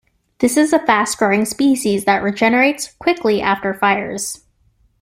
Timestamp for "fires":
3.75-4.39